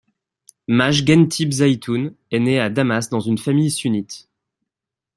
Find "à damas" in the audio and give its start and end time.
2.59-3.09